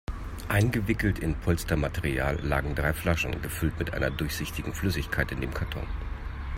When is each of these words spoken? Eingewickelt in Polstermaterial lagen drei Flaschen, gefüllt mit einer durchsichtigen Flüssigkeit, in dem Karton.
Eingewickelt 0.49 1.19
in 1.19 1.35
Polstermaterial 1.35 2.37
lagen 2.41 2.73
drei 2.73 2.91
Flaschen, 2.91 3.39
gefüllt 3.43 3.77
mit 3.77 3.93
einer 3.93 4.09
durchsichtigen 4.09 4.73
Flüssigkeit, 4.73 5.31
in 5.31 5.41
dem 5.41 5.53
Karton. 5.53 5.85